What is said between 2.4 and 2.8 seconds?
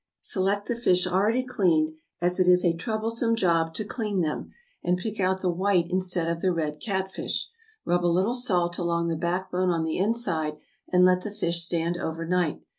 is a